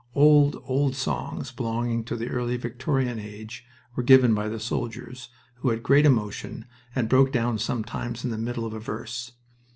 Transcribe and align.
Old, 0.15 0.57
old 0.65 0.95
songs 0.95 1.51
belonging 1.51 2.03
to 2.05 2.15
the 2.15 2.27
early 2.29 2.57
Victorian 2.57 3.19
age 3.19 3.67
were 3.95 4.01
given 4.01 4.33
by 4.33 4.49
the 4.49 4.59
soldiers, 4.59 5.29
who 5.57 5.69
had 5.69 5.83
great 5.83 6.07
emotion 6.07 6.65
and 6.95 7.07
broke 7.07 7.31
down 7.31 7.59
sometimes 7.59 8.23
in 8.25 8.31
the 8.31 8.37
middle 8.39 8.65
of 8.65 8.73
a 8.73 8.79
verse. 8.79 9.33